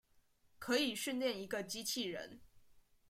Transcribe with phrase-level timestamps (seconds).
[0.57, 2.39] 可以訓練一個機器人